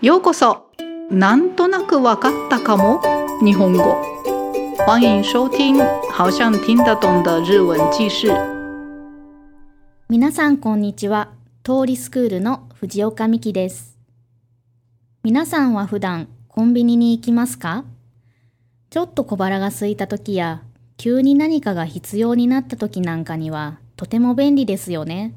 [0.00, 0.70] ようこそ。
[1.10, 3.02] なんとなくわかったかも。
[3.44, 3.96] 日本語。
[4.86, 5.76] 欢迎收听
[6.12, 8.28] 好像听得懂的日文記事。
[10.08, 11.30] 皆さんこんにちは。
[11.64, 13.98] 通りスクールの藤岡美希です。
[15.24, 17.84] 皆さんは普段コンビニに行きますか？
[18.90, 20.62] ちょっと小腹が空いた時や
[20.96, 25.34] 急に何かが必要になった時なんかにはとても便利ですよね。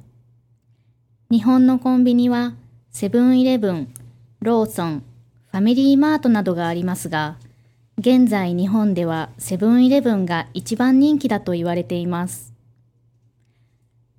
[1.31, 2.53] 日本のコンビニは
[2.91, 3.91] セブンイレブン
[4.43, 5.03] ローソン、
[5.51, 7.37] ファミリーマートなどがありますが、
[7.99, 12.51] 現在日本ではセブンイレブンが一番人気だと言われています。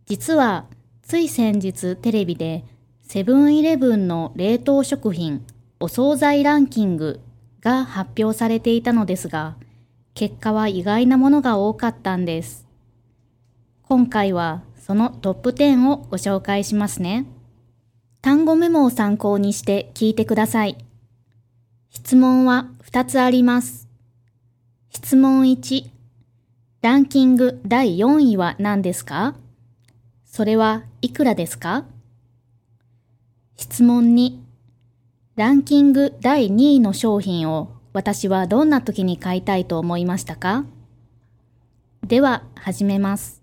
[0.07, 0.67] 実は、
[1.03, 2.65] つい先日テレビで
[3.03, 5.45] セブンイレブンの冷凍食品
[5.81, 7.21] お惣菜ランキング
[7.61, 9.57] が発表されていたのですが、
[10.15, 12.69] 結果は意外なものが多かったんです。
[13.89, 17.27] 今回はそのトップ10をご紹介しますね。
[18.23, 20.79] 単語メモを参考にして聞いてください。
[21.91, 23.89] 質問は2つあります。
[24.91, 25.91] 質問1、
[26.83, 29.35] ランキング第4位は何ですか？
[30.25, 31.85] それはいくらですか？
[33.57, 34.39] 質問2、
[35.35, 40.65] ランキング第2位の商品を私はどんな時に買いたいと思いましたか？
[42.07, 43.42] では始めます。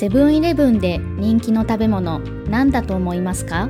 [0.00, 3.68] セブンイレブンで人気の食べ物何だと思いますか？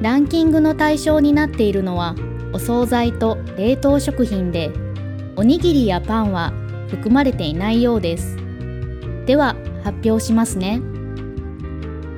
[0.00, 2.14] ランキングの対象になっているのは
[2.54, 4.70] お惣菜と冷凍食品で
[5.36, 6.54] おにぎりやパンは
[6.88, 8.38] 含まれていないようです。
[9.26, 10.80] では発表しますね。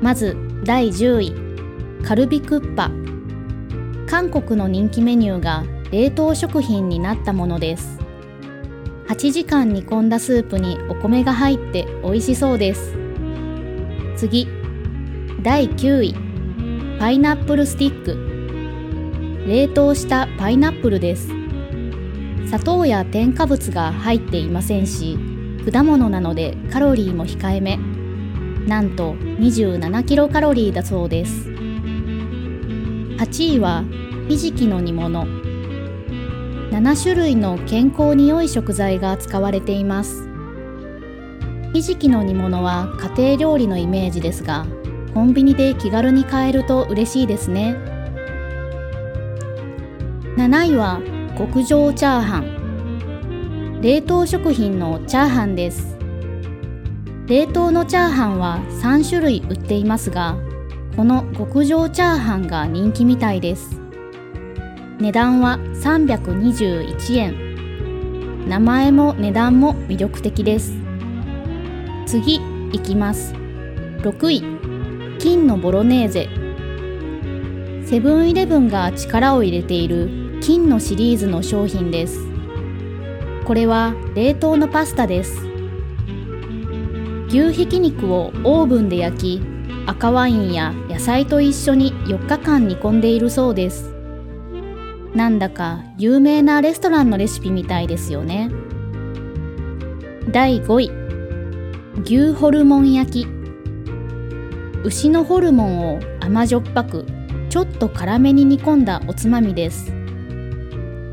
[0.00, 2.92] まず第10位カルビクッパ。
[4.06, 7.98] 韓国の人気メニューが冷凍食品になったものです。
[9.12, 12.94] 8時間煮込んだスープにお米が入って美味しそうです。
[14.16, 14.48] 次
[15.42, 16.14] 第9位
[16.98, 19.46] パイナップルスティック。
[19.46, 21.28] 冷凍したパイナップルです。
[22.46, 25.18] 砂糖や添加物が入っていませんし
[25.70, 27.76] 果物なのでカロリーも控えめ。
[28.66, 31.50] なんと27キロカロリーだそうです。
[33.18, 33.84] 8位は
[34.30, 35.51] ひじきの煮物。
[36.72, 40.26] 7種類の健康に良い食材が使われています。
[41.74, 44.66] ひじきの煮物は家庭料理のイメージですが
[45.12, 47.76] コンビニで気軽に買えると嬉しいですね。
[50.38, 51.02] 7位は
[51.36, 53.80] 極上チャーハン。
[53.82, 55.98] 冷凍食品のチャーハンです。
[57.26, 60.38] 冷凍のチャーハンは3種類売っていますが
[60.96, 63.81] この極上チャーハンが人気みたいです。
[65.02, 68.48] 値段は321円。
[68.48, 70.74] 名前も値段も魅力的です。
[72.06, 72.36] 次
[72.72, 73.34] いきます。
[74.02, 74.44] 6位
[75.18, 76.28] 金のボロネーゼ。
[77.84, 82.20] セブンイレブンが力を入れている金のシリーズの商品です。
[83.44, 85.48] これは冷凍のパスタです。
[87.26, 89.42] 牛ひき肉をオーブンで焼き
[89.84, 93.91] 赤ワインや野菜と一緒に4日間煮込んでいるそうです。
[95.14, 98.50] なんだか有名なレストランのレシピみたいですよね。
[100.30, 100.90] 第5位
[102.02, 103.26] 牛ホルモン焼き。
[104.84, 107.06] 牛のホルモンを甘じょっぱく
[107.50, 109.92] ちょっと辛めに煮込んだおつまみです。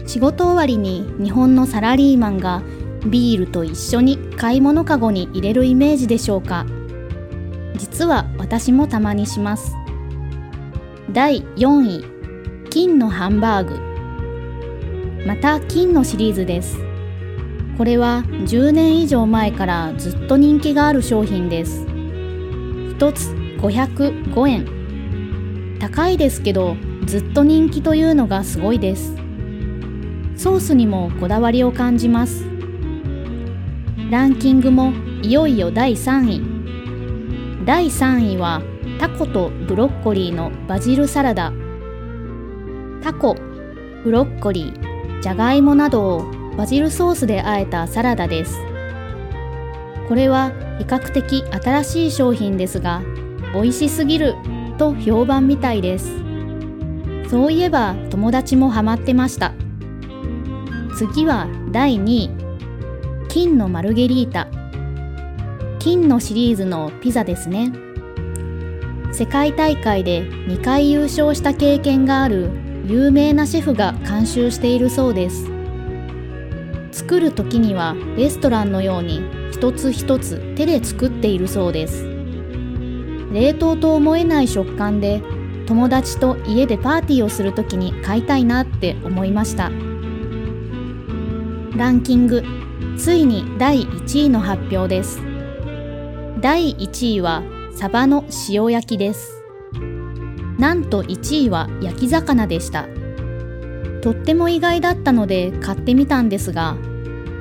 [0.05, 2.63] 仕事終わりに日本のサラリーマンが
[3.05, 6.65] ビールと一緒に買い物かごに入れるイメージでしょうか。
[7.75, 9.75] 実は私もたまにします。
[11.11, 12.05] 第4位
[12.69, 13.88] 金のハンバーグ。
[15.25, 16.77] また金のシリーズです。
[17.77, 21.85] これは10年以上前からずっと人気がある商品です。
[21.85, 23.29] 1つ
[23.59, 25.77] 505円。
[25.79, 26.75] 高いですけど
[27.05, 29.15] ずっと人気というのがすごいです。
[30.35, 32.45] ソースにもこだわりを感じます。
[34.09, 34.91] ランキングも
[35.21, 37.65] いよいよ第3位。
[37.65, 38.61] 第3位は
[38.99, 41.53] タコとブロッコリーのバジルサラダ。
[43.01, 43.35] タコ
[44.03, 44.88] ブロッコリー。
[45.21, 46.25] じゃがいもなどを
[46.57, 48.59] バジルソースで和えたサラダです。
[50.07, 53.01] これは比較的新しい商品ですが、
[53.53, 54.35] 美味しすぎる
[54.77, 56.11] と評判みたいです。
[57.29, 59.53] そういえば友達もハマってました。
[60.95, 62.29] 次は第2位、
[63.27, 64.47] 金のマルゲリータ。
[65.79, 67.71] 金のシリーズのピザですね。
[69.11, 72.49] 世界大会で2回優勝した経験がある
[72.89, 75.45] 有名なシェフが監修しているそうです。
[76.91, 79.21] 作る時にはレストランのように
[79.51, 82.03] 一つ一つ手で作っているそうです。
[83.31, 85.21] 冷凍と思えない食感で
[85.67, 89.69] 友達と家でパーティーをするときに買いたいなって思いました。
[91.77, 92.43] ランキング
[92.97, 95.21] ついに第1位の発表です。
[96.41, 97.43] 第1位は
[97.75, 99.38] サバの塩焼きです。
[100.59, 102.87] なんと1位は焼き魚でした。
[104.01, 106.77] とっても意外だったので買ってみたんですが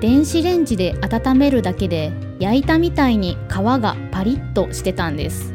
[0.01, 5.53] 電子レンジで温めるだけで焼いたみたいに皮がパリッとしてたんです。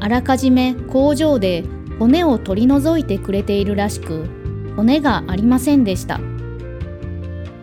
[0.00, 1.64] あらかじめ工場で
[2.00, 4.26] 骨を取り除いてくれているらしく
[4.74, 6.20] 骨がありませんでした。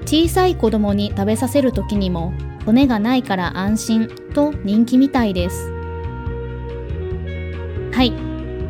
[0.05, 2.33] 小さい子供に食べさせる時にも
[2.65, 5.69] 骨がないから安心と人気みたいです。
[7.91, 8.28] はい。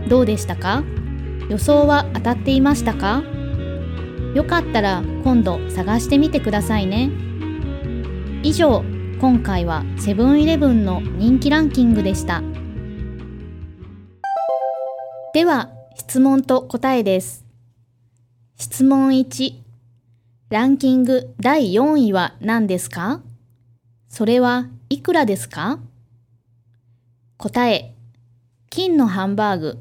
[0.09, 0.83] どうでしたか？
[1.49, 3.23] 予想は当たっていましたか？
[4.33, 7.11] よかったら今度探してみてくださいね。
[8.41, 8.83] 以上
[9.21, 12.41] 今回はセブンイレブンの人気ランキングでした。
[15.33, 17.45] では質問と答えです。
[18.57, 19.53] 質問1
[20.49, 23.21] ランキング第4位は何ですか？
[24.07, 25.77] それはいくらですか？
[27.37, 27.93] 答え
[28.71, 29.79] 金のハンバーグ。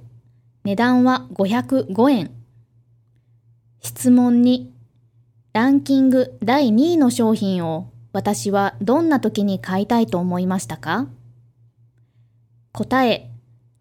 [0.68, 2.30] 値段は505円
[3.80, 4.66] 質問2
[5.54, 11.06] ランキング第2位の商品を私はどんな時に買いたいと思いましたか？
[12.72, 13.30] 答え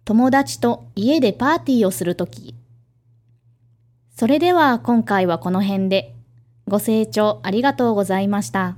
[0.05, 2.55] 友達と家でパーティーをするとき。
[4.15, 6.15] それでは今回はこの辺で。
[6.69, 8.77] ご清聴ありがとうございました。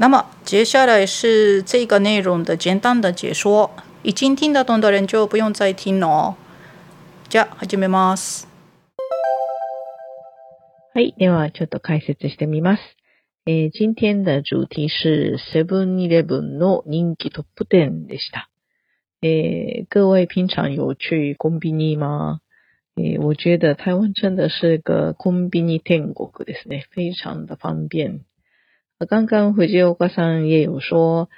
[0.00, 3.70] 那么接下来是这个内容的简单的解说，
[4.02, 6.36] 已经听得懂的人就不用再听了。
[7.28, 8.48] じゃあ始めます。
[10.94, 11.12] はい。
[11.18, 12.82] では、ちょっと解説してみます。
[13.44, 18.48] えー、今天的主题是 Seven-Eleven の人気トップ10でした。
[19.20, 22.40] えー、各位平常有去コンビニ吗？
[22.96, 26.84] 诶，我觉得台湾真的是个コンビニ天国ですね。
[26.90, 28.24] 非常的方便。
[29.08, 31.28] 刚刚藤岡さん也有说、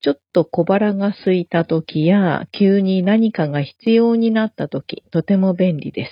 [0.00, 6.10] ちょっと小腹が空いた時や、急に何かが必要になった時、とても便利です。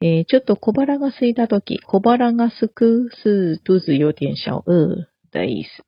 [0.00, 5.84] えー、ちょっと小腹が空いたとき、小腹がすく是肚子有点小饿的意思。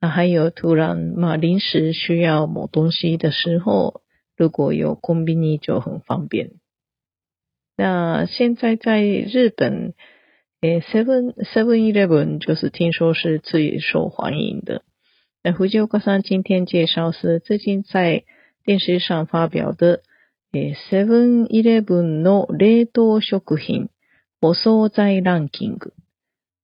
[0.00, 4.02] 啊，还有突然嘛临时需要某东西的时候，
[4.36, 6.50] 如果有コンビニ就很方便。
[7.76, 9.94] 那现在在日本，
[10.63, 14.83] 诶，Seven Seven Eleven 就是听说是最受欢迎的。
[15.43, 18.23] 那藤岡さん今天介绍是最近在
[18.65, 20.01] 电视上发表的。
[20.51, 23.89] セブンイレブンの冷凍食品、
[24.41, 25.93] お惣菜ランキング。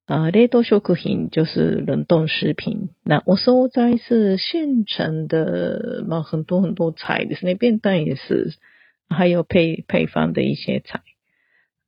[0.08, 2.90] 啊，冷凍食品就是冷冻食品。
[3.04, 7.56] 那お惣菜是现成的，嘛，很多很多菜ですね。
[7.56, 8.56] 便当也是，
[9.08, 11.02] 还有配配方的一些菜。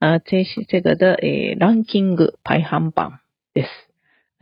[0.03, 3.21] 啊，这是这个的诶，ランキング排行榜
[3.55, 3.69] です。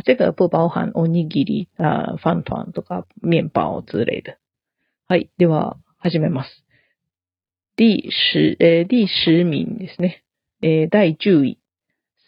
[0.07, 4.39] 这个不包含おにぎり啊、饭团とか面包之类的。
[5.07, 6.65] はい、では始めます。
[7.77, 10.25] 第十、えー、第十名ですね。
[10.63, 11.59] えー、第10位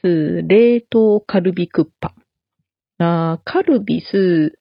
[0.03, 2.13] 是冷凍カルビクッパ。
[2.99, 4.59] 啊，カルビ是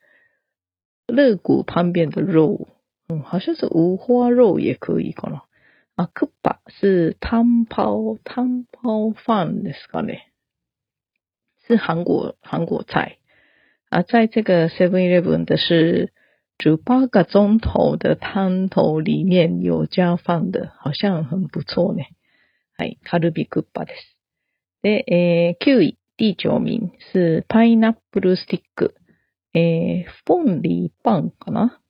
[1.08, 2.70] 肋骨旁边的肉，
[3.10, 5.42] 嗯，好像是五花肉也可以かな。
[6.02, 10.32] 啊，クッパ是汤泡汤泡饭ですかね？
[11.68, 13.20] 是韩国韩国菜
[13.90, 16.14] 啊，在这个 Seven Eleven 的是。
[16.64, 22.04] 煮八个钟头的汤头里面有加饭的，好像很不错呢。
[22.78, 24.16] はい、カルビクッパです。
[24.84, 28.94] で、えー、9位、第九名是パイナップルスティック，
[29.56, 31.81] えー、凤梨棒かな？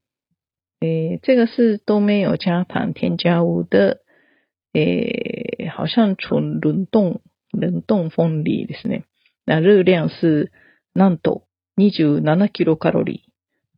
[0.82, 4.02] 诶，这个是都没有加糖添加物的，
[4.74, 7.22] 诶，好像纯冷冻
[7.52, 9.04] 冷冻凤梨ですね。
[9.46, 10.52] 那热量是
[10.94, 11.44] なんと
[11.78, 13.24] 27キロカロリ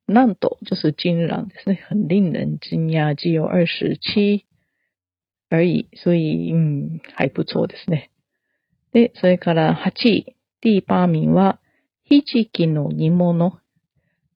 [0.07, 0.13] ー。
[0.13, 4.45] なんと就是惊然ですね，很令人惊讶，只有二十七
[5.49, 8.09] 而已，所以嗯还不错ですね。
[8.93, 11.59] で、それから8位、第八名は
[12.03, 13.59] ひじきの煮物。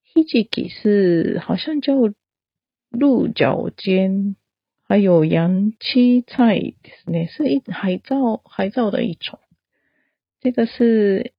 [0.03, 2.13] ひじき是好像叫
[2.90, 4.36] 鹿角尖，
[4.86, 9.38] 还有洋七菜ですね，是一海藻海藻的一种。
[10.40, 11.32] 这个是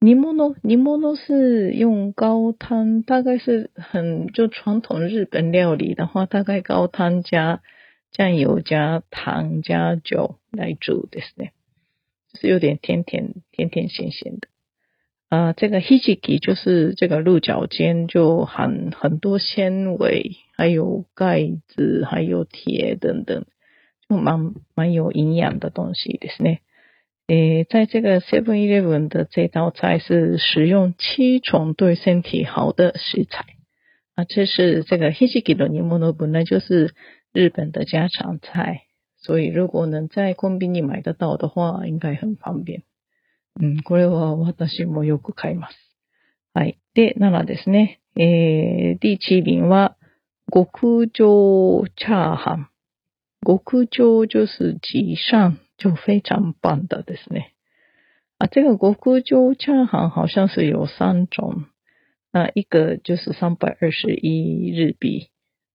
[0.00, 7.62] 煮物，煮物是用高汤，大概是很就传统日本料理的话，大概高汤加
[8.10, 11.46] 酱油加糖加酒来煮的是呢，
[12.32, 14.48] 就是有点甜甜甜甜咸咸的。
[15.32, 23.44] 啊，这个 hijiki 就是这个鹿角尖，就含很多纤维，还有钙质，还有铁等等，
[24.08, 26.60] 就蛮蛮有营养的东西ですね。
[27.26, 33.44] 诶，在这个 Seven Eleven 的这道菜是使用七种对身体好的食材
[34.14, 36.94] 啊，这是这个 hijiki 的煮物本来就是
[37.34, 38.84] 日本的家常菜，
[39.18, 42.82] 所以如果能在コンビニ买得到的话，应该很方便。
[43.61, 45.75] うん、これは私もよく買います。
[46.53, 46.79] はい。
[46.93, 48.01] で、7ですね。
[48.15, 49.97] えー、第七名は、
[50.51, 52.69] 極上チャーハン。
[53.45, 57.53] 極上就是极上，就非常棒的ですね。
[58.37, 61.65] 啊，这个極上チャーハン好像是有三种，
[62.31, 65.29] 那一个就是三百二十一日币，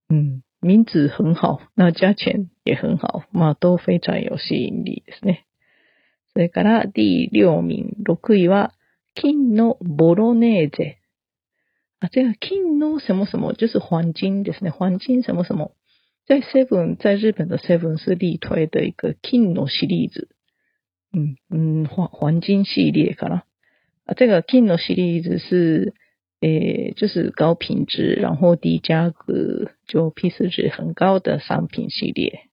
[0.08, 5.44] 嗯，名字很好，那价钱也很好，まあ都非常有吸引力ですね。
[6.32, 8.36] それから第六ョ六。
[8.36, 8.74] 位は、
[9.14, 10.98] 金のボロネーゼ。
[12.00, 14.70] あ、違う、金のそもそも、就是黄金ですね。
[14.70, 15.74] 黄金そもそも。
[16.28, 20.28] 在セブン、在日本のセブンスリートイへで行く金のシリーズ。
[21.14, 23.44] うん、うん、黄金シリーズかな。
[24.06, 25.94] あ、違う、金のシリーズは、
[26.40, 32.47] えー、就是高品質、然后ディー低价格、就ピース值很高的商品系列。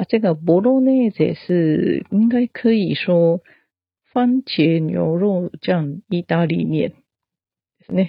[0.00, 3.42] 啊，这个博罗内子是应该可以说
[4.14, 6.94] 番茄牛肉酱意大利面，
[7.86, 8.08] 呢，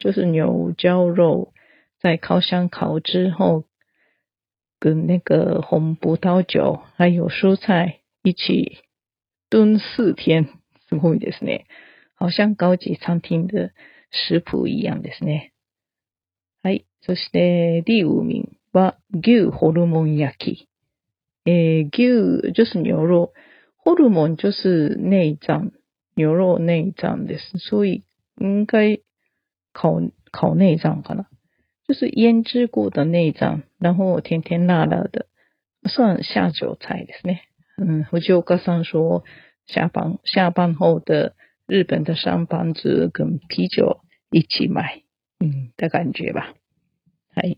[0.00, 1.52] 就是牛胶肉
[2.00, 3.62] 在烤箱烤之后，
[4.80, 8.78] 跟那个红葡萄酒还有蔬菜一起
[9.48, 10.48] 炖四天，
[10.88, 11.66] すごいですね。
[12.16, 13.70] 好像高级餐厅的
[14.10, 15.52] 食谱一样ですね。
[16.64, 16.86] はい。
[17.02, 20.69] そして第五名は牛ホルモン焼き。
[21.45, 23.33] 诶，牛就是牛肉，
[23.77, 25.71] ホルモン就是内脏，
[26.15, 27.57] 牛肉内脏です。
[27.59, 28.03] 所以
[28.37, 28.99] 应该
[29.73, 30.01] 烤
[30.31, 31.25] 烤内脏かな，
[31.87, 35.27] 就是腌制过的内脏，然后甜甜辣辣的，
[35.83, 37.39] 算下酒菜ですね。
[37.77, 39.23] 嗯，我就刚刚说
[39.67, 41.35] 下班下班后的
[41.67, 43.99] 日本的上班族跟啤酒
[44.31, 45.03] 一起买，
[45.39, 46.55] 嗯的感觉吧。
[47.35, 47.57] はい。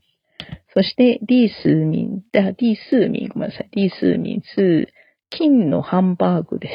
[0.74, 3.68] そして第四名、第四名、ごめんなさい。
[3.72, 4.88] 第四名是
[5.30, 6.72] 金のハンバーグです。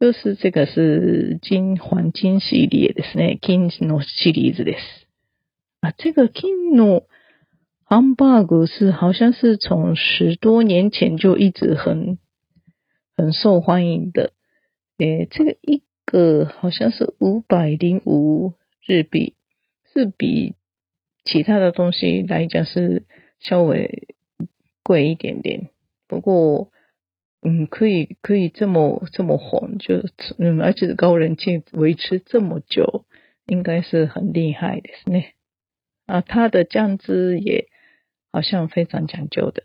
[0.00, 3.38] 就是这个是金黄金系列ですね。
[3.40, 4.80] 金のシリーズです。
[5.80, 7.04] 啊，这个金の
[7.86, 12.18] ハンバーグ是好像是从十多年前就一直很
[13.16, 14.32] 很受欢迎的。
[14.98, 18.52] 诶，这个一个好像是五百零五
[18.86, 19.34] 日币，
[19.92, 20.54] 是比
[21.24, 23.04] 其他的东西来讲是
[23.40, 24.08] 稍微
[24.82, 25.70] 贵一点点，
[26.06, 26.70] 不过，
[27.40, 30.02] 嗯，可以可以这么这么红，就
[30.38, 33.06] 嗯，而且高人气维持这么久，
[33.46, 35.22] 应该是很厉害的，是呢。
[36.06, 37.68] 啊，它的酱汁也
[38.30, 39.64] 好像非常讲究的。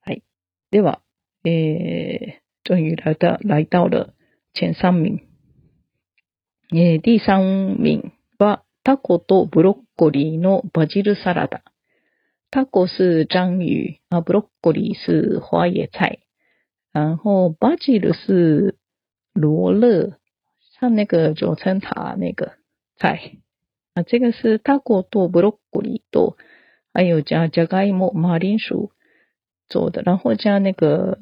[0.00, 0.22] 哎，
[0.70, 1.02] 对吧？
[1.42, 4.14] 诶，终于来到来到了
[4.54, 5.20] 前三名，
[6.70, 8.60] 诶，第三名は
[8.90, 11.62] タコとブロッコリーのバジルサラダ。
[12.50, 16.18] タコ是章鱼啊，ブロッコリー是花椰菜，
[16.92, 18.74] 然后バジル是
[19.32, 20.18] 罗勒，
[20.80, 22.54] 像那个九层塔那个
[22.98, 23.36] 菜。
[23.94, 26.36] 啊，这个是タコとブロッコリーと
[26.92, 28.90] 还有加加ガイモ马铃薯。
[29.68, 31.20] 做的，然后加那个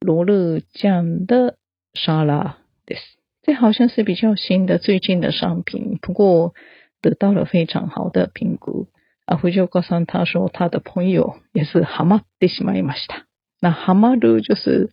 [0.00, 1.56] 罗勒酱的
[1.94, 3.15] 沙拉です。
[3.46, 6.52] 这好像是比较新的最近的商品，不过
[7.00, 8.88] 得到了非常好的评估。
[9.24, 13.24] 啊，藤岡さん他说他的朋友也是ハマってしまいました。
[13.60, 14.90] 那ハマる就是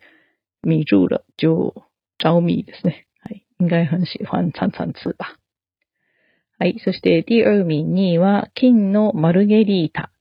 [0.62, 1.74] 迷住了，就
[2.20, 3.08] 着迷ですね。
[3.22, 5.40] はい、应该很喜欢常常吃吧。
[6.60, 10.12] はい、そして第二名には金のマルゲリータ，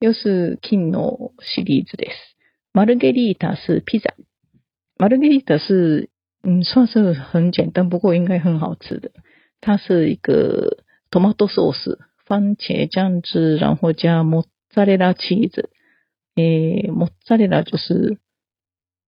[0.00, 2.36] 又是金のシリーズです。
[2.74, 4.14] マルゲリータ是披萨，
[4.98, 6.10] マルゲリータ是
[6.43, 9.11] 嗯算是很简单，不过应该很好吃的。
[9.61, 11.97] 它是一个 tomato sauce。
[12.25, 15.69] 番茄酱汁，然后加モッツァレラチーズ。
[16.37, 18.17] 诶，モッツァレラ就是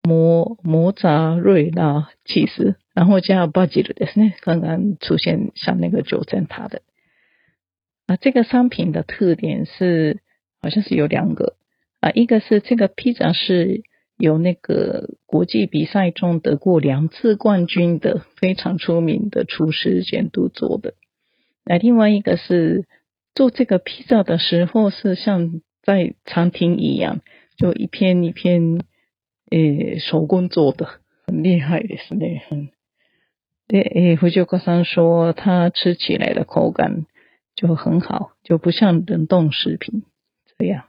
[0.04, 4.36] 摩摩扎瑞拉起司，然后加バジルですね。
[4.42, 6.82] 刚刚出现像那个九层塔的。
[8.08, 10.20] 啊，这个商品的特点是
[10.62, 11.56] 好像是有两个
[12.02, 13.84] 啊，一个是这个披萨是
[14.23, 20.95] 有那个国际比赛中得过两次冠军的非常出名的厨师监督做的。
[21.65, 22.87] 那另外一个是。
[23.35, 27.23] 做这个披萨的时候是像在餐厅一样，
[27.57, 28.83] 就一片一片，
[29.51, 32.69] 诶，手工做的，很厉害的是呢，很
[33.69, 37.07] 对，诶，胡九哥桑说，它吃起来的口感
[37.57, 40.03] 就很好，就不像冷冻食品
[40.59, 40.85] 这样，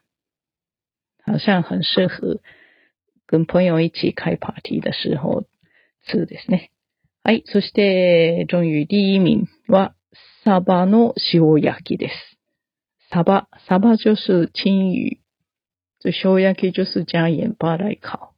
[1.23, 2.41] 好像很适合
[3.27, 5.43] 跟朋友一起开 party 的时候
[6.05, 6.69] 吃ですね。
[7.23, 9.93] はい、そして终于第一名は
[10.43, 12.13] サバの塩焼きです。
[13.11, 15.19] サバ，サバ就是青鱼，
[15.99, 18.33] 这塩焼き就是加盐巴来烤。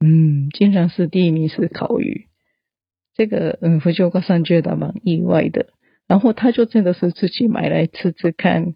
[0.00, 2.28] 嗯，竟然是第一名是烤鱼，
[3.16, 5.70] 这个嗯，福州高山觉得蛮意外的。
[6.06, 8.74] 然后他就真的是自己买来吃吃看，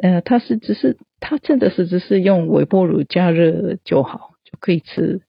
[0.00, 5.21] 呃，他是只是他真的是只是用微波炉加热就好就可以吃，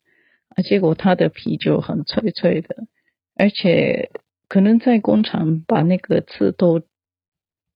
[0.49, 2.87] 啊，结果他的皮就很脆脆的，
[3.35, 4.11] 而且
[4.49, 6.83] 可能在工厂把那个刺都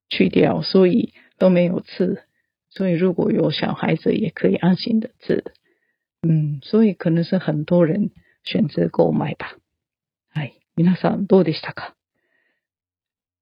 [0.08, 2.22] 去掉，所以都没有刺，
[2.70, 5.44] 所以如果有小孩子也可以安心的吃，
[6.22, 8.10] 嗯，所以可能是很多人
[8.44, 9.56] 选择购买吧。
[10.32, 11.94] 哎，皆さんどうでしたか？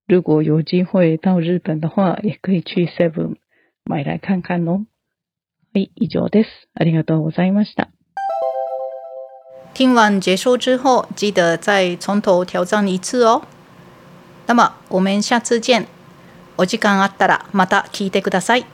[0.06, 3.36] 如果有机会到日本的话，也可以去 Seven
[3.84, 4.86] 买来看看哦。
[5.73, 6.49] はい、以上です。
[6.73, 7.89] ありがとうございました。
[9.73, 13.43] 听完结束之后，记得再从头挑战一次哦。
[14.47, 15.85] 那么我们下次见。
[16.57, 18.65] お時間あったらまた聞いてください。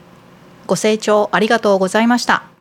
[0.66, 2.55] ご清聴ありがとうございました。